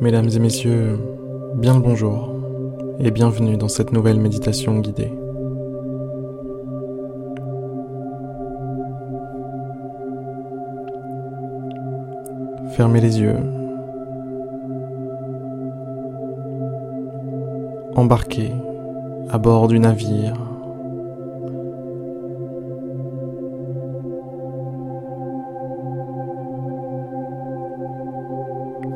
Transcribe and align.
Mesdames 0.00 0.28
et 0.34 0.38
messieurs, 0.38 0.98
bien 1.54 1.74
le 1.74 1.80
bonjour 1.80 2.34
et 2.98 3.10
bienvenue 3.10 3.56
dans 3.56 3.68
cette 3.68 3.92
nouvelle 3.92 4.18
méditation 4.18 4.80
guidée. 4.80 5.12
Fermez 12.72 13.00
les 13.00 13.20
yeux. 13.20 13.38
Embarquez 17.94 18.52
à 19.30 19.38
bord 19.38 19.68
du 19.68 19.78
navire 19.78 20.43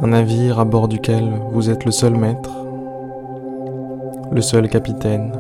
un 0.00 0.08
navire 0.08 0.60
à 0.60 0.64
bord 0.64 0.86
duquel 0.86 1.24
vous 1.50 1.70
êtes 1.70 1.84
le 1.84 1.90
seul 1.90 2.14
maître, 2.14 2.52
le 4.30 4.40
seul 4.40 4.68
capitaine. 4.68 5.32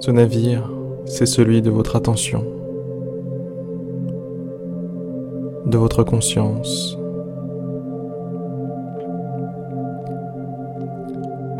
Ce 0.00 0.10
navire, 0.10 0.68
c'est 1.04 1.26
celui 1.26 1.62
de 1.62 1.70
votre 1.70 1.94
attention, 1.94 2.44
de 5.66 5.78
votre 5.78 6.02
conscience. 6.02 6.98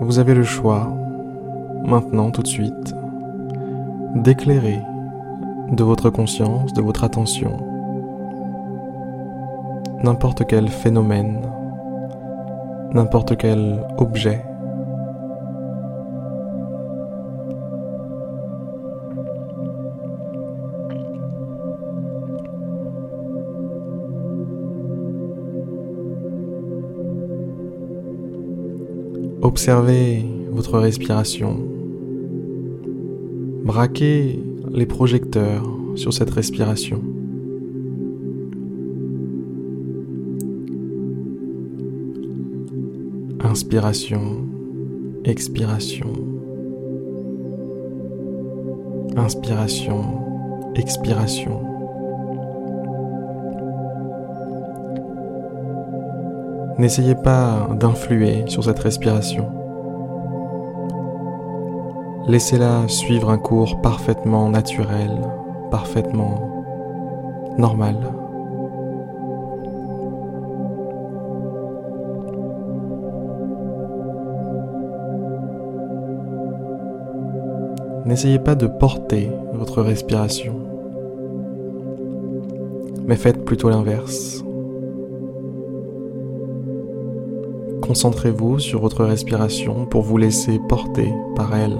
Vous 0.01 0.18
avez 0.18 0.34
le 0.34 0.42
choix, 0.42 0.88
maintenant, 1.84 2.32
tout 2.32 2.42
de 2.42 2.48
suite, 2.48 2.95
d'éclairer 4.15 4.80
de 5.71 5.85
votre 5.85 6.11
conscience, 6.11 6.73
de 6.73 6.83
votre 6.83 7.05
attention, 7.05 7.57
n'importe 10.03 10.47
quel 10.47 10.69
phénomène, 10.69 11.41
n'importe 12.93 13.37
quel 13.37 13.85
objet. 13.99 14.43
Observez 29.43 30.25
votre 30.53 30.79
respiration. 30.79 31.79
Braquez 33.65 34.43
les 34.73 34.87
projecteurs 34.87 35.65
sur 35.95 36.13
cette 36.13 36.30
respiration. 36.30 37.03
Inspiration, 43.43 44.47
expiration. 45.25 46.13
Inspiration, 49.16 50.05
expiration. 50.75 51.61
N'essayez 56.79 57.15
pas 57.15 57.69
d'influer 57.79 58.45
sur 58.47 58.65
cette 58.65 58.79
respiration. 58.79 59.60
Laissez-la 62.30 62.86
suivre 62.86 63.28
un 63.28 63.38
cours 63.38 63.80
parfaitement 63.80 64.48
naturel, 64.50 65.10
parfaitement 65.69 66.62
normal. 67.59 67.96
N'essayez 78.06 78.38
pas 78.38 78.54
de 78.54 78.69
porter 78.69 79.28
votre 79.52 79.82
respiration, 79.82 80.54
mais 83.08 83.16
faites 83.16 83.44
plutôt 83.44 83.70
l'inverse. 83.70 84.44
Concentrez-vous 87.82 88.60
sur 88.60 88.80
votre 88.80 89.04
respiration 89.04 89.84
pour 89.86 90.02
vous 90.02 90.16
laisser 90.16 90.60
porter 90.69 91.12
par 91.34 91.56
elle. 91.56 91.76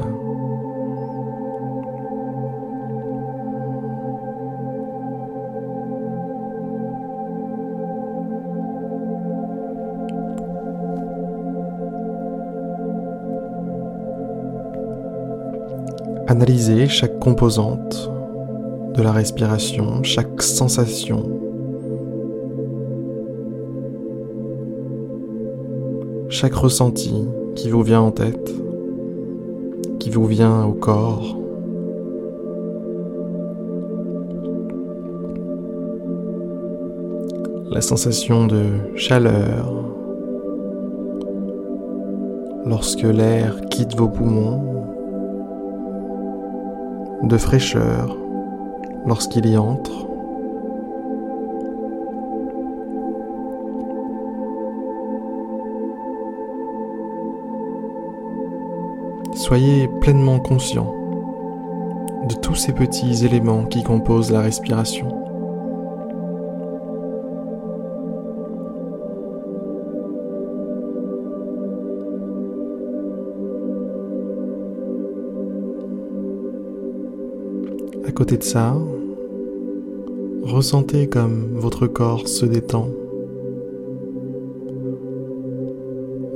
Analysez 16.31 16.87
chaque 16.87 17.19
composante 17.19 18.09
de 18.95 19.03
la 19.03 19.11
respiration, 19.11 20.05
chaque 20.05 20.41
sensation. 20.41 21.29
Chaque 26.29 26.55
ressenti 26.55 27.13
qui 27.57 27.69
vous 27.69 27.83
vient 27.83 28.03
en 28.03 28.13
tête, 28.13 28.49
qui 29.99 30.11
vous 30.11 30.27
vient 30.27 30.63
au 30.67 30.73
corps. 30.73 31.37
La 37.73 37.81
sensation 37.81 38.47
de 38.47 38.67
chaleur 38.95 39.75
lorsque 42.67 43.03
l'air 43.03 43.61
quitte 43.69 43.97
vos 43.97 44.09
poumons 44.09 44.70
de 47.23 47.37
fraîcheur 47.37 48.17
lorsqu'il 49.07 49.47
y 49.47 49.57
entre. 49.57 50.07
Soyez 59.35 59.89
pleinement 60.01 60.39
conscient 60.39 60.95
de 62.29 62.35
tous 62.35 62.55
ces 62.55 62.73
petits 62.73 63.25
éléments 63.25 63.65
qui 63.65 63.83
composent 63.83 64.31
la 64.31 64.41
respiration. 64.41 65.20
Côté 78.21 78.37
de 78.37 78.43
ça, 78.43 78.77
ressentez 80.43 81.07
comme 81.07 81.55
votre 81.55 81.87
corps 81.87 82.29
se 82.29 82.45
détend. 82.45 82.89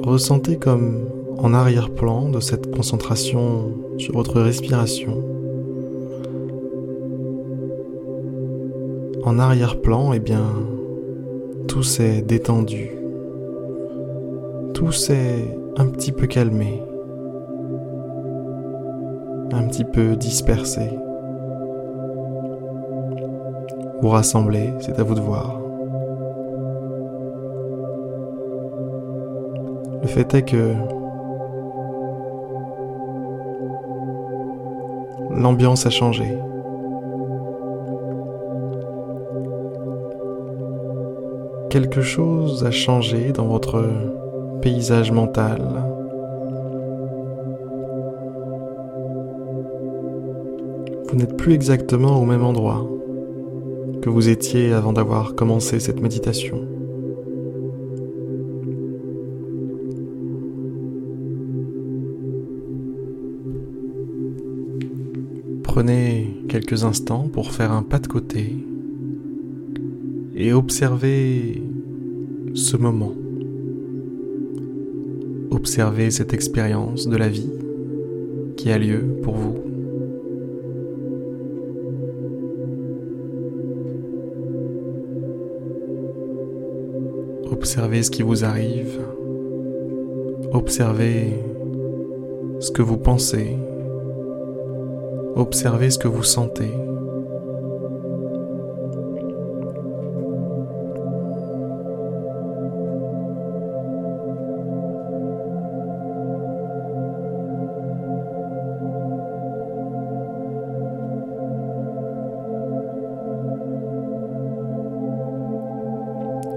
Ressentez 0.02 0.56
comme 0.56 1.00
en 1.36 1.52
arrière-plan 1.52 2.30
de 2.30 2.40
cette 2.40 2.74
concentration 2.74 3.70
sur 3.98 4.14
votre 4.14 4.40
respiration. 4.40 5.22
En 9.22 9.38
arrière-plan, 9.38 10.14
eh 10.14 10.20
bien, 10.20 10.46
tout 11.68 11.82
s'est 11.82 12.22
détendu. 12.22 12.92
Tout 14.72 14.90
s'est 14.90 15.54
un 15.76 15.84
petit 15.88 16.12
peu 16.12 16.26
calmé. 16.28 16.82
Un 19.52 19.68
petit 19.68 19.84
peu 19.84 20.16
dispersé. 20.16 20.88
Vous 24.04 24.10
rassembler, 24.10 24.74
c'est 24.80 25.00
à 25.00 25.02
vous 25.02 25.14
de 25.14 25.20
voir. 25.22 25.58
Le 30.02 30.06
fait 30.06 30.34
est 30.34 30.42
que 30.42 30.74
l'ambiance 35.30 35.86
a 35.86 35.88
changé. 35.88 36.36
Quelque 41.70 42.02
chose 42.02 42.62
a 42.62 42.70
changé 42.70 43.32
dans 43.32 43.46
votre 43.46 43.86
paysage 44.60 45.12
mental. 45.12 45.62
Vous 51.08 51.16
n'êtes 51.16 51.38
plus 51.38 51.54
exactement 51.54 52.20
au 52.20 52.26
même 52.26 52.44
endroit 52.44 52.84
que 54.04 54.10
vous 54.10 54.28
étiez 54.28 54.74
avant 54.74 54.92
d'avoir 54.92 55.34
commencé 55.34 55.80
cette 55.80 56.02
méditation. 56.02 56.68
Prenez 65.62 66.36
quelques 66.50 66.84
instants 66.84 67.30
pour 67.32 67.52
faire 67.52 67.72
un 67.72 67.82
pas 67.82 67.98
de 67.98 68.06
côté 68.06 68.54
et 70.36 70.52
observez 70.52 71.62
ce 72.52 72.76
moment. 72.76 73.14
Observez 75.50 76.10
cette 76.10 76.34
expérience 76.34 77.08
de 77.08 77.16
la 77.16 77.30
vie 77.30 77.50
qui 78.58 78.70
a 78.70 78.76
lieu 78.76 79.16
pour 79.22 79.36
vous. 79.36 79.63
Observez 87.74 88.04
ce 88.04 88.10
qui 88.12 88.22
vous 88.22 88.44
arrive. 88.44 89.00
Observez 90.52 91.32
ce 92.60 92.70
que 92.70 92.82
vous 92.82 92.98
pensez. 92.98 93.56
Observez 95.34 95.90
ce 95.90 95.98
que 95.98 96.06
vous 96.06 96.22
sentez. 96.22 96.70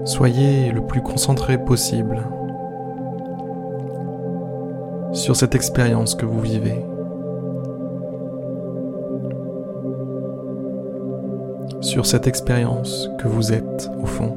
Soyez 0.04 0.72
le 0.72 0.80
plus 0.80 1.02
concentré 1.02 1.62
possible 1.62 2.22
sur 5.12 5.36
cette 5.36 5.54
expérience 5.54 6.14
que 6.14 6.26
vous 6.26 6.40
vivez. 6.40 6.84
Sur 11.80 12.06
cette 12.06 12.26
expérience 12.26 13.10
que 13.18 13.28
vous 13.28 13.52
êtes 13.52 13.90
au 14.02 14.06
fond. 14.06 14.36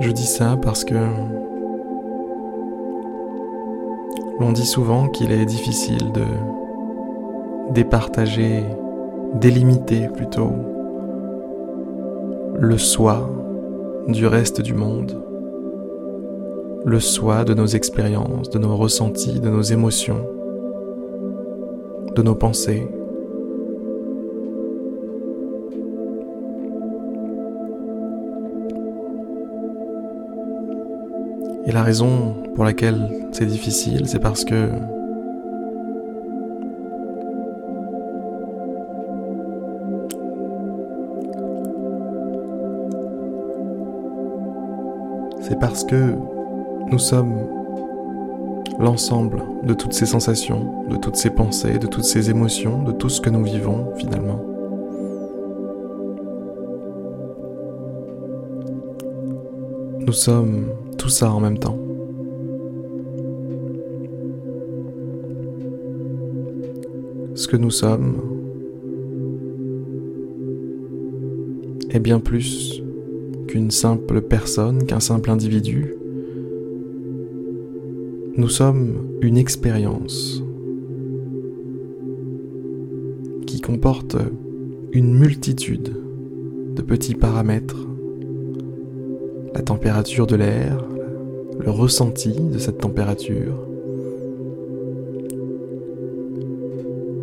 Je 0.00 0.10
dis 0.10 0.26
ça 0.26 0.58
parce 0.60 0.84
que 0.84 0.96
on 4.42 4.52
dit 4.52 4.66
souvent 4.66 5.08
qu'il 5.08 5.32
est 5.32 5.44
difficile 5.44 6.12
de 6.12 6.24
départager, 7.72 8.64
délimiter 9.34 10.08
plutôt 10.08 10.52
le 12.58 12.78
soi 12.78 13.30
du 14.08 14.26
reste 14.26 14.60
du 14.60 14.74
monde, 14.74 15.22
le 16.84 17.00
soi 17.00 17.44
de 17.44 17.54
nos 17.54 17.66
expériences, 17.66 18.50
de 18.50 18.58
nos 18.58 18.76
ressentis, 18.76 19.40
de 19.40 19.48
nos 19.48 19.62
émotions, 19.62 20.26
de 22.14 22.22
nos 22.22 22.34
pensées. 22.34 22.88
Et 31.66 31.72
la 31.72 31.82
raison 31.82 32.41
pour 32.54 32.64
laquelle 32.64 33.08
c'est 33.32 33.46
difficile, 33.46 34.06
c'est 34.06 34.18
parce 34.18 34.44
que 34.44 34.68
c'est 45.40 45.58
parce 45.58 45.84
que 45.84 46.14
nous 46.90 46.98
sommes 46.98 47.46
l'ensemble 48.78 49.42
de 49.62 49.74
toutes 49.74 49.92
ces 49.92 50.06
sensations, 50.06 50.86
de 50.88 50.96
toutes 50.96 51.16
ces 51.16 51.30
pensées, 51.30 51.78
de 51.78 51.86
toutes 51.86 52.04
ces 52.04 52.30
émotions, 52.30 52.82
de 52.82 52.92
tout 52.92 53.08
ce 53.08 53.20
que 53.20 53.30
nous 53.30 53.44
vivons 53.44 53.92
finalement. 53.96 54.40
Nous 60.00 60.12
sommes 60.12 60.66
tout 60.98 61.08
ça 61.08 61.30
en 61.30 61.40
même 61.40 61.58
temps. 61.58 61.78
Nous 67.56 67.70
sommes 67.70 68.16
est 71.90 72.00
bien 72.00 72.20
plus 72.20 72.82
qu'une 73.48 73.70
simple 73.70 74.22
personne, 74.22 74.84
qu'un 74.84 75.00
simple 75.00 75.30
individu. 75.30 75.94
Nous 78.36 78.48
sommes 78.48 79.08
une 79.20 79.36
expérience 79.36 80.42
qui 83.46 83.60
comporte 83.60 84.16
une 84.92 85.14
multitude 85.18 85.92
de 86.74 86.82
petits 86.82 87.14
paramètres 87.14 87.86
la 89.54 89.62
température 89.62 90.26
de 90.26 90.36
l'air, 90.36 90.84
le 91.58 91.70
ressenti 91.70 92.32
de 92.32 92.58
cette 92.58 92.78
température, 92.78 93.66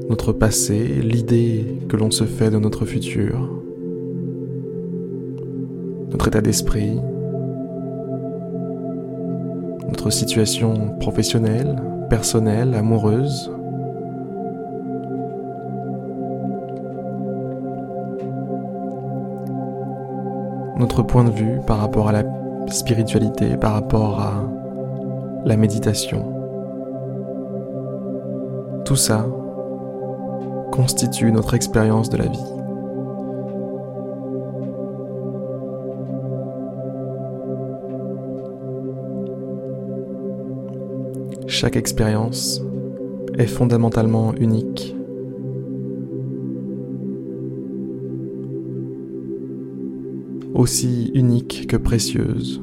notre 0.10 0.34
passé, 0.34 0.80
l'idée 1.04 1.84
que 1.88 1.96
l'on 1.96 2.10
se 2.10 2.24
fait 2.24 2.50
de 2.50 2.58
notre 2.58 2.84
futur, 2.86 3.48
notre 6.10 6.28
état 6.28 6.42
d'esprit, 6.42 7.00
notre 9.88 10.10
situation 10.10 10.98
professionnelle, 11.00 11.76
personnelle, 12.10 12.74
amoureuse, 12.74 13.52
notre 20.80 21.04
point 21.04 21.24
de 21.24 21.32
vue 21.32 21.60
par 21.68 21.78
rapport 21.78 22.08
à 22.08 22.14
la 22.14 22.24
spiritualité, 22.68 23.58
par 23.58 23.74
rapport 23.74 24.20
à 24.20 24.44
la 25.46 25.56
méditation. 25.56 26.26
Tout 28.86 28.96
ça 28.96 29.28
constitue 30.72 31.32
notre 31.32 31.54
expérience 31.54 32.10
de 32.10 32.18
la 32.18 32.28
vie. 32.28 32.38
Chaque 41.48 41.76
expérience 41.76 42.62
est 43.38 43.48
fondamentalement 43.48 44.34
unique 44.36 44.96
aussi 50.60 51.10
unique 51.14 51.68
que 51.68 51.78
précieuse. 51.78 52.62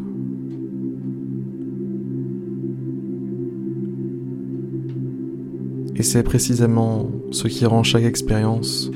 Et 5.99 6.03
c'est 6.03 6.23
précisément 6.23 7.07
ce 7.31 7.49
qui 7.49 7.65
rend 7.65 7.83
chaque 7.83 8.05
expérience 8.05 8.91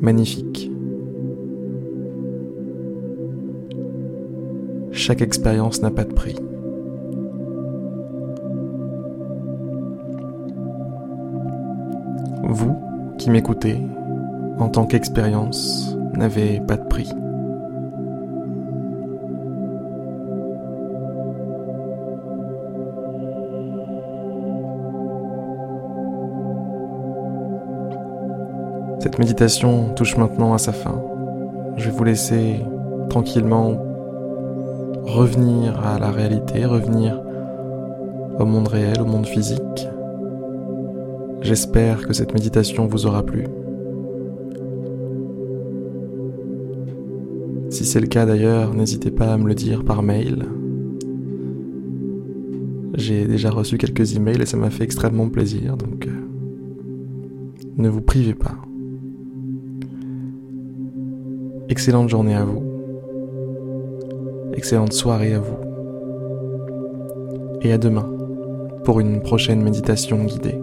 magnifique. 0.00 0.68
Chaque 4.90 5.22
expérience 5.22 5.80
n'a 5.80 5.92
pas 5.92 6.04
de 6.04 6.12
prix. 6.12 6.34
Vous 12.42 12.76
qui 13.18 13.30
m'écoutez, 13.30 13.76
en 14.58 14.68
tant 14.68 14.86
qu'expérience, 14.86 15.96
n'avez 16.16 16.60
pas 16.66 16.76
de 16.76 16.86
prix. 16.88 17.08
Cette 29.00 29.18
méditation 29.18 29.94
touche 29.94 30.18
maintenant 30.18 30.52
à 30.52 30.58
sa 30.58 30.72
fin. 30.72 31.02
Je 31.76 31.86
vais 31.86 31.96
vous 31.96 32.04
laisser 32.04 32.56
tranquillement 33.08 33.82
revenir 35.04 35.80
à 35.86 35.98
la 35.98 36.10
réalité, 36.10 36.66
revenir 36.66 37.18
au 38.38 38.44
monde 38.44 38.68
réel, 38.68 39.00
au 39.00 39.06
monde 39.06 39.24
physique. 39.24 39.88
J'espère 41.40 42.06
que 42.06 42.12
cette 42.12 42.34
méditation 42.34 42.86
vous 42.86 43.06
aura 43.06 43.22
plu. 43.22 43.46
Si 47.70 47.86
c'est 47.86 48.00
le 48.00 48.06
cas 48.06 48.26
d'ailleurs, 48.26 48.74
n'hésitez 48.74 49.10
pas 49.10 49.32
à 49.32 49.38
me 49.38 49.48
le 49.48 49.54
dire 49.54 49.82
par 49.82 50.02
mail. 50.02 50.44
J'ai 52.94 53.24
déjà 53.24 53.48
reçu 53.48 53.78
quelques 53.78 54.14
emails 54.14 54.42
et 54.42 54.46
ça 54.46 54.58
m'a 54.58 54.68
fait 54.68 54.84
extrêmement 54.84 55.30
plaisir, 55.30 55.78
donc 55.78 56.06
euh, 56.06 56.10
ne 57.78 57.88
vous 57.88 58.02
privez 58.02 58.34
pas. 58.34 58.56
Excellente 61.70 62.08
journée 62.08 62.34
à 62.34 62.42
vous. 62.42 62.64
Excellente 64.54 64.92
soirée 64.92 65.34
à 65.34 65.38
vous. 65.38 65.56
Et 67.62 67.72
à 67.72 67.78
demain 67.78 68.10
pour 68.82 68.98
une 68.98 69.22
prochaine 69.22 69.62
méditation 69.62 70.24
guidée. 70.24 70.58